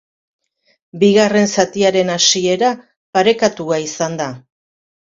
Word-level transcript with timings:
Bigarren 1.03 1.51
zatiaren 1.57 2.11
hasiera 2.15 2.73
parekatua 3.19 3.83
izan 3.89 4.23
da. 4.25 4.35